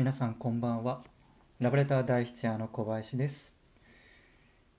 [0.00, 1.02] 皆さんこんばんは。
[1.58, 3.54] ラブレター大筆屋の小林です。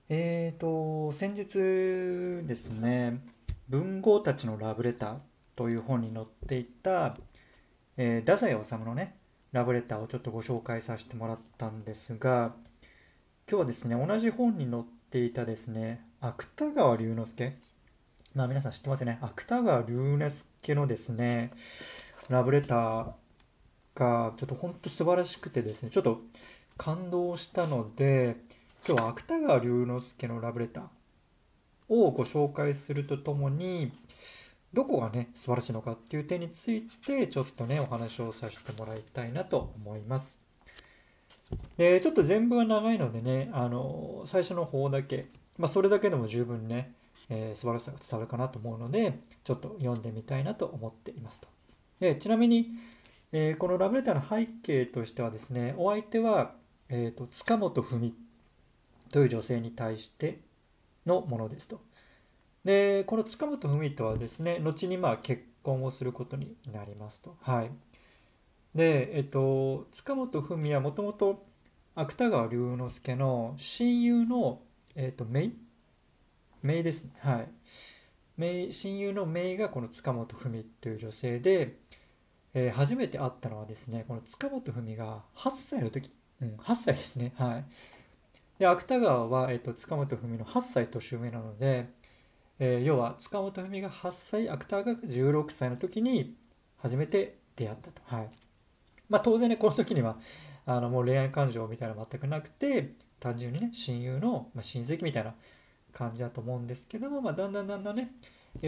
[0.08, 3.20] えーと先日ですね
[3.68, 5.16] 文豪たちのラブレター
[5.54, 7.16] という本に載っていた、
[7.96, 9.14] えー、太宰治のね
[9.52, 12.56] ラブレターをちょっとご紹介させてもらったんですが
[13.48, 17.56] 今日はですね同じ本に載っていたですね芥川龍之介。
[18.34, 19.20] まあ皆さん知ってますよね。
[19.22, 20.30] 芥川龍之
[20.62, 21.52] 介のですね
[22.28, 23.21] ラブレター
[23.94, 26.20] がちょっと本当素晴らしくてですねちょっと
[26.76, 28.36] 感動したので
[28.86, 30.84] 今日は芥川龍之介のラブレター
[31.88, 33.92] をご紹介するとともに
[34.72, 40.40] どこがね素晴らしいのかっていう点についてちょっとねお話をさせてもらいたいなと思います。
[41.76, 45.26] でちょっと全部は長いのでねあの最初の方だけ、
[45.58, 46.94] まあ、それだけでも十分ね、
[47.28, 51.48] えー、素晴らしさが伝わるかなと思うのでちょっと読んでみたいなと思っていますと。
[52.00, 52.70] でちなみに
[53.32, 56.54] えー、このラブレターの背景としてはですね、お相手は、
[56.90, 58.14] えーと、塚本文
[59.10, 60.40] という女性に対して
[61.06, 61.80] のものですと。
[62.64, 67.36] で、この塚本文とはですね、後にまあ結婚をすることになりますと。
[67.40, 67.70] はい。
[68.74, 71.44] で、え、ー、と、塚本文はもともと
[71.94, 74.60] 芥川龍之介の親友の、
[74.94, 75.52] えっ、ー、と、姪？
[76.62, 77.12] 姪ですね。
[77.18, 77.48] はい。
[78.38, 78.72] 姪？
[78.72, 81.78] 親友の姪がこの塚本文という女性で、
[82.54, 87.32] えー、初めて会ったのはですね、この塚本文が8歳の時、うん、8歳ですね。
[87.36, 87.64] はい。
[88.58, 91.88] で、芥川は、えーと、塚本文の8歳年上なので、
[92.58, 96.36] えー、要は塚本文が8歳、芥川が16歳の時に
[96.78, 98.02] 初めて出会ったと。
[98.04, 98.30] はい。
[99.08, 100.18] まあ当然ね、この時には、
[100.64, 105.34] あのもう恋愛感情みたいなの全くなくて、単純にね、親友の、まあ、親戚みたいな
[105.92, 108.12] 感じだと思うんですけども、まあ、だんだんだんだんね、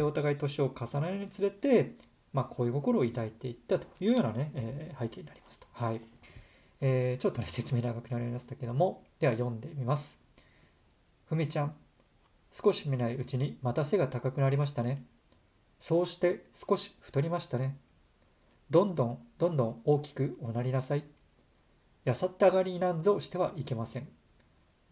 [0.02, 1.94] お互い年を重ねるにつれて、
[2.34, 5.66] まあ、恋心を抱いていったというようなね、えー、背景になりますと。
[5.72, 6.00] はい。
[6.80, 10.20] えー、ちょっとね、説明長くなりましたけども、では読んでみます。
[11.26, 11.74] ふみちゃん、
[12.50, 15.04] 少し見ないうちにまた背が高くなりましたね。
[15.78, 17.76] そうして少し太りましたね。
[18.68, 21.04] どんどんどんどん大きくおなりなさい。
[22.04, 24.08] やさったがりなんぞしてはいけません。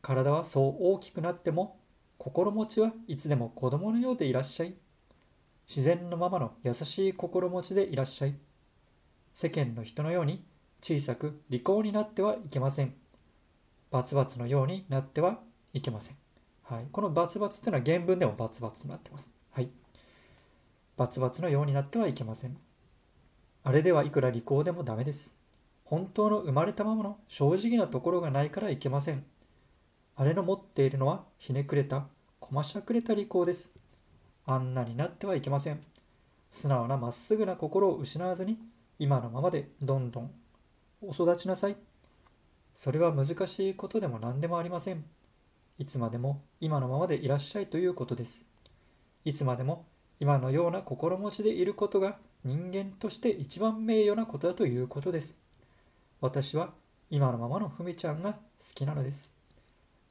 [0.00, 1.78] 体はそう大きくなっても、
[2.18, 4.74] 心持ちはいつでも子供のようでいらっしゃい。
[5.74, 8.34] 自然のままの優しい心持ちでいらっしゃい。
[9.32, 10.44] 世間の人のように
[10.82, 12.92] 小さく利口になってはいけません。
[13.90, 15.38] バツバツのようになっては
[15.72, 16.16] いけません。
[16.64, 19.30] はい、このバツバツというのは原文でもバツバツになってます。
[19.50, 19.70] はい。
[20.98, 22.58] バツバツのようになってはいけません。
[23.64, 25.32] あれではいくら利口でもダメです。
[25.86, 29.24] 本当の生まれたままの正直なところがないからいけません。
[30.16, 32.08] あれの持っているのはひねくれた、
[32.40, 33.72] こましゃくれた利口です。
[34.46, 35.82] あんなになってはいけません。
[36.50, 38.58] 素直なまっすぐな心を失わずに、
[38.98, 40.30] 今のままでどんどん
[41.00, 41.76] お育ちなさい。
[42.74, 45.04] それは難しいことでも何でもありません。
[45.78, 48.44] いつまでも今のままでいらっしゃいということです。
[49.24, 49.84] いつまでも
[50.20, 55.38] 今のような心持ちでいることが人間として一番名誉なことだということです。
[56.20, 56.70] 私は
[57.10, 58.38] 今のままのふみちゃんが好
[58.74, 59.32] きなのです。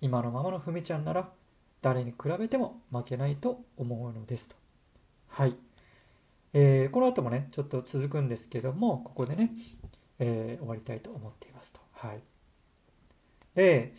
[0.02, 1.30] 今のままのふみちゃんなら
[1.82, 4.56] 誰に比べても負けないと思うのですと。
[5.28, 5.56] はい。
[6.54, 9.52] えー、この後もね、ちょっと続くんですけども、ここでね、
[10.20, 11.80] えー、終わりたいと思っていますと。
[11.94, 12.22] はい。
[13.56, 13.96] で、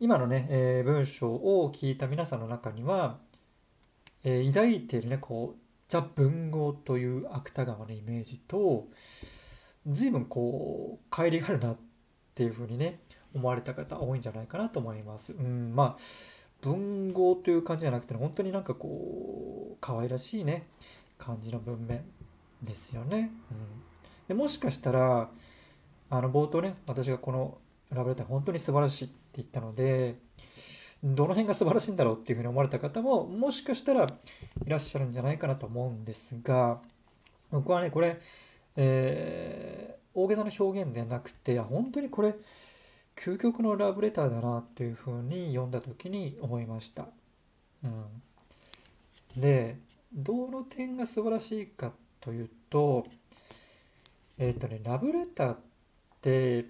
[0.00, 3.18] 今のね、えー、文章を聞いた皆さんの中には、
[4.22, 8.86] えー、抱いているね、こう、ザ・文豪という芥川のイメージと、
[9.86, 11.76] 随分こう、乖離があるなっ
[12.34, 13.00] ていうふうにね、
[13.34, 15.32] 思われた方多いんじゃないかなと思います。
[15.32, 16.02] うん、まあ、
[16.62, 20.66] 文豪という感じじゃなくて、本当になんかこう、可愛らしいね、
[21.18, 22.04] 感じの文面
[22.62, 23.30] ですよね。
[23.50, 23.58] うん、
[24.28, 25.30] でもしかしたら、
[26.10, 27.58] あの冒頭ね、私がこの
[27.90, 30.16] ラブレター本当に素晴らしいって言ったので、
[31.04, 34.06] どの辺が素晴らしいんだろうっていうふうに思われた方も、もしかしたらい
[34.68, 36.80] らっしゃるんじゃないかなと思うんですが、
[37.50, 38.18] 僕はね、これ、
[38.76, 42.34] えー、大げさな表現ではなくて、本当にこれ、
[43.18, 47.08] 究極のラブレターだなっていうふうに読んだ時に思いました。
[47.82, 49.76] うん、で
[50.12, 53.06] どの点が素晴らしいかというと
[54.38, 55.56] えっ、ー、とねラブレターっ
[56.22, 56.66] て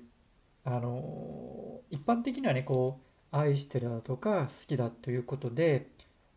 [0.65, 2.99] あの一般的にはねこ
[3.33, 5.89] う愛してるだとか好きだということで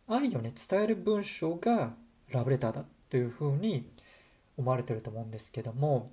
[0.07, 1.93] 愛をね伝える文章が
[2.29, 3.89] ラブレターだというふうに
[4.57, 6.11] 思われてると思うんですけども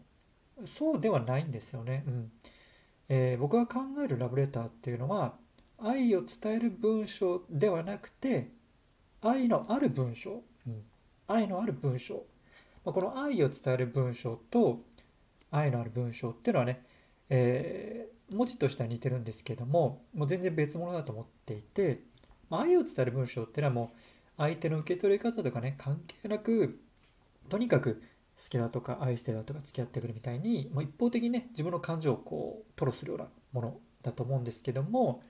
[0.66, 2.04] そうではないんですよね。
[2.06, 2.30] うん
[3.08, 5.34] えー、僕が考えるラブレターっていうのは
[5.78, 8.50] 愛を伝える文章ではなくて
[9.22, 10.82] 愛のある文章、うん、
[11.26, 12.24] 愛のある文章、
[12.84, 14.80] まあ、この愛を伝える文章と
[15.50, 16.84] 愛のある文章っていうのはね、
[17.30, 22.00] えー、文字としては似てるんですけどももう全然別物だと思っていて、
[22.50, 23.98] まあ、愛を伝える文章っていうのはもう
[24.36, 26.80] 相手の受け取り方とかね関係なく
[27.48, 28.02] とにかく
[28.38, 35.22] 好きだとか愛してるだとか付き合ってくるみたいにもう一方的にね自分の感情をこう吐露するようなものだと思うんですけども、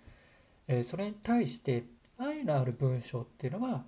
[0.68, 1.84] えー、それに対して
[2.18, 3.84] 愛のある文章っていうのは、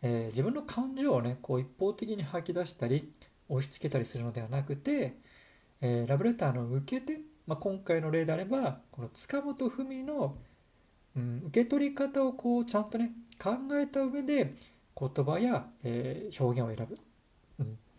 [0.00, 3.12] えー、自分の感情をねこう一方的に吐き出したり
[3.48, 5.18] 押し付けたりするのではなくて、
[5.82, 10.36] えー、ラブレターの受け手、まあ、今回の例であればこの塚本文の、
[11.14, 14.54] うん、受け取り方をこうちゃんとね考えた上で
[14.98, 16.98] 言葉や、えー、表現を選ぶ、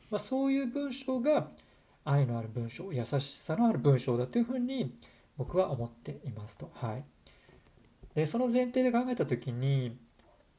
[0.09, 1.49] まあ、そういう文章が
[2.05, 4.95] 愛のある文章優しさのある文章だというふうに
[5.37, 6.71] 僕は思っていますと。
[6.73, 7.03] はい、
[8.15, 9.97] でその前提で考えた時に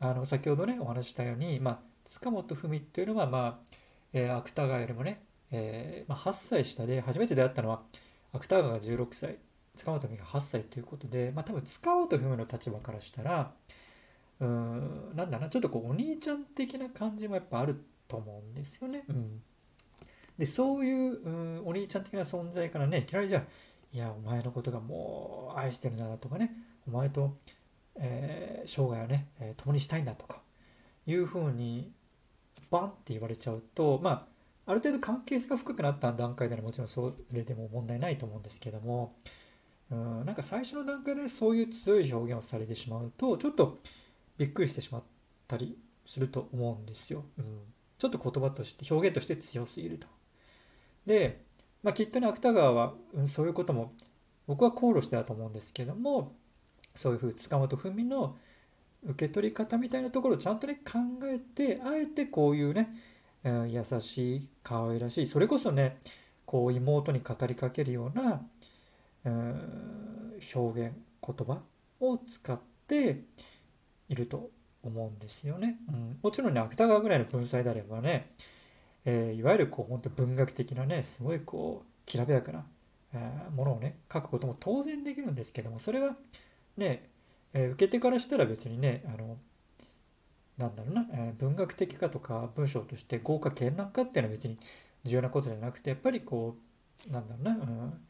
[0.01, 3.77] あの先ほどねお話したように、まあ、塚本文っていうのは、まあ
[4.13, 7.83] えー、芥川よりもね、えーまあ、8歳下で初めて出会ったのは
[8.33, 9.39] 芥川が16歳
[9.77, 13.53] 塚本文が8歳ということで、まあ、多分塚本文の立場からしたら
[14.41, 19.05] うん、なんだな、ちょっとこう、お兄ちゃん的な感じもやっぱあると思うんですよね。
[19.09, 19.43] うん。
[20.39, 23.43] で、そういう、うん、お兄ちゃん的な存在からね、いきなりじゃあ、
[23.93, 26.53] いや、お前のことがもう愛してるんだとかね、
[26.87, 27.37] お前と、
[27.97, 30.41] えー、生涯をね、えー、共にしたいんだとか、
[31.07, 31.93] いうふうに、
[32.71, 34.29] バンって言われちゃうと、ま
[34.67, 39.17] あ、ある程度関係性が深くなった段階ではもちろんそれでも問題ないと思うんですけども、
[39.91, 43.79] うん、なんか最初の段階でそういう強い表現をされてしまうと、ちょっと、
[44.37, 45.03] びっくりしてしまっ
[45.49, 45.77] たり
[46.07, 47.25] すると思うんですよ。
[47.39, 47.61] うん、
[47.99, 50.07] ちょっと言葉として表現として強すぎると。
[51.07, 51.43] で、
[51.83, 53.93] まあ、きっとね芥川は、うん、そういうことも
[54.47, 56.35] 僕は考慮してたと思うんですけども
[56.95, 58.37] そういうふう塚本文の
[59.05, 62.97] 受け取り方みたいなところをちゃんとね考えてあえてこういうね、
[63.45, 65.99] うん、優しい可愛らしいそれこそね
[66.45, 68.43] こう妹に語りかけるような、
[69.25, 70.93] うん、表現
[71.25, 71.61] 言葉
[72.01, 73.23] を使って
[74.09, 74.51] いると
[74.83, 75.79] 思うんですよね。
[75.89, 78.33] うん、もちろんね、芥川ぐらいの文才であればね、
[79.05, 82.65] えー、いわゆるこう本当文学的なね、すごいこう、きらびやかな、
[83.15, 86.17] えー、ものをね、書くことも当然できるんですけども、それは
[86.77, 87.09] ね、
[87.53, 89.39] えー、受け手からしたら別にね、あの、
[90.59, 94.59] なんだろうな、え文学的かとか文章として豪華絢爛かっていうのは別に
[95.05, 96.57] 重要なことじゃなくて、やっぱりこ
[97.09, 98.01] う、なんだろうな、うん、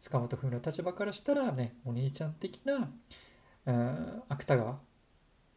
[0.00, 2.90] 塚本文の立場からしたらね、お兄ちゃん的な、
[3.66, 4.78] うん、芥川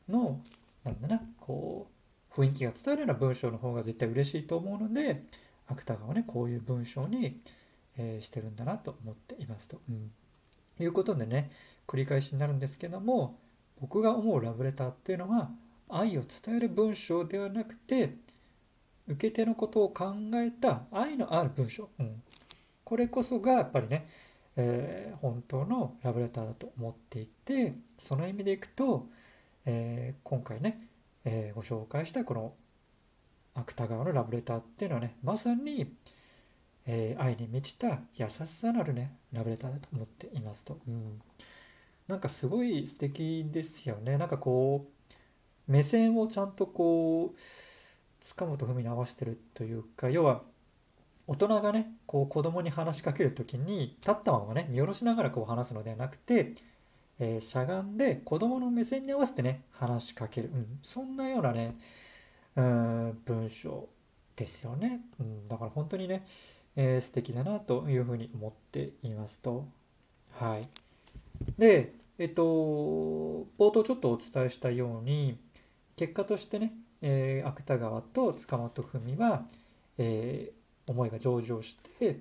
[0.10, 0.42] の
[0.84, 1.88] なんだなこ
[2.36, 5.24] う雰囲気が伝わるような文章の方が絶対嬉しいと思うので
[5.68, 7.42] 芥川はねこういう文章に、
[7.98, 10.12] えー、してるんだなと思っていますと、うん、
[10.80, 11.52] いうことでね
[11.88, 13.38] 繰り返しになるんですけども
[13.82, 15.50] 僕が思うラブレターっていうのは
[15.90, 18.14] 愛を伝える文章ではなくて
[19.08, 22.22] 受け手のことを考えた愛のある文章、うん、
[22.84, 24.08] これこそがやっぱりね、
[24.56, 29.08] えー、本当のラブレターだと思っていてその意味でいくと
[29.66, 30.88] えー、今回ね、
[31.26, 32.54] えー、ご紹介したこの
[33.56, 35.94] 芥川のラブレターっていうのはねまさに、
[36.86, 41.22] えー、愛に満ちた優しさのあるねラブレターだと思っていますと、うん、
[42.08, 44.18] なんかすごい素敵ですよね。
[44.18, 47.40] なんかこう目線をちゃんとこう
[48.22, 50.42] 塚本文に合わせてるというか要は
[51.28, 56.56] 大人がねこう子供に話しかける時に立ったままね見下ろしながらこう話すのではなくて
[57.20, 61.78] えー、しゃがんで子供の目線に合わせてね話しかける、うん、そんなようなね
[62.56, 63.88] うん文章
[64.36, 66.26] ですよね、うん、だから本当にね、
[66.76, 69.68] えー、素敵だなというふうに思っていますと。
[70.32, 70.68] はい。
[71.58, 75.38] でえっと冒頭ちょっとお伝えしたように
[75.96, 79.46] 結果としてね、えー、芥川と塚本文は、
[79.98, 82.20] えー、思いが上場して、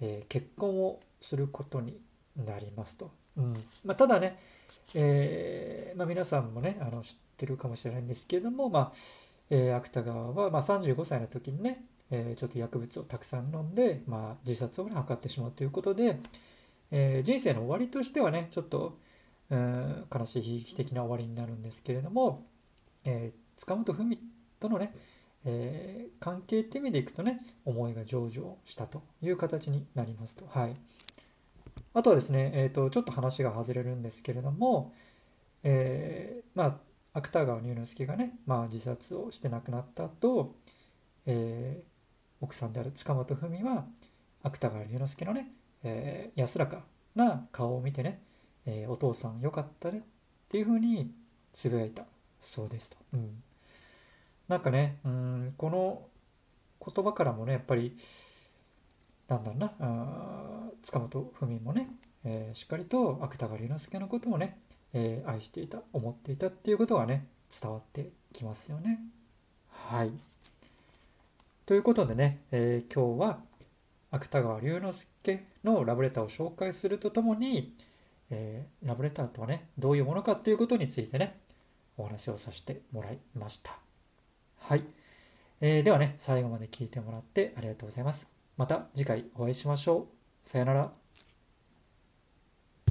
[0.00, 1.98] えー、結婚をすることに
[2.36, 3.10] なりますと。
[3.38, 4.38] うんまあ、ただね、
[4.94, 8.92] えーまあ、皆さんもねあの知ってるかもしれないんですけれども、まあ
[9.50, 16.18] えー、芥川は、まあ、35歳の時にね、えー、ちょっと薬物をたくさん飲んで、まあ、自殺を、ね、図ってしまうということで、
[16.90, 18.98] えー、人生の終わりとしてはねちょっと、
[19.50, 22.44] うん、悲しい悲劇的な終わりになるんですけれども、
[23.04, 24.18] えー、塚本文
[24.58, 24.92] とのね、
[25.44, 30.44] えー、関係って意味でいくとね思いが成就したという形になりますと。
[30.48, 30.74] はい
[31.94, 34.94] あとはですね、えーと、ちょっと話が外れるんですけれども、
[35.62, 36.76] えー、まあ、
[37.14, 40.54] 芥川龍之介がね、まあ、自殺をして亡くなった後、
[41.26, 43.86] えー、奥さんである塚本文は
[44.42, 45.50] 芥川龍之介のね、
[45.82, 46.82] えー、安らか
[47.14, 48.22] な顔を見てね、
[48.66, 50.02] えー、お父さんよかったねっ
[50.48, 51.10] ていうふうに
[51.52, 52.04] つぶやいた
[52.40, 52.96] そうですと。
[53.14, 53.42] うん、
[54.46, 56.02] なんかね、うん、この
[56.84, 57.96] 言葉からもね、やっぱり、
[59.28, 61.88] なんだろうな、あ塚本文もね、
[62.24, 64.58] えーしっかりと芥川龍之介のことをね、
[64.94, 67.26] えー愛していた思っていたっていうことがね
[67.60, 69.00] 伝わってきますよね。
[69.70, 70.10] はい。
[71.66, 73.38] ということでね、えー今日は
[74.10, 74.92] 芥川龍之
[75.22, 77.74] 介のラブレターを紹介するとともに、
[78.30, 81.38] えラブレターとはねどういうものかっていうことについてね
[81.98, 83.78] お話をさせてもらいました。
[84.60, 84.84] はい。
[85.60, 88.37] えーではね、最後まで聞いてもらってありがとうございます。
[88.58, 90.08] また次回お会いしましょ
[90.44, 90.48] う。
[90.48, 90.97] さよなら。